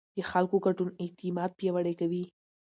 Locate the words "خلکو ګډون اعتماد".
0.31-1.51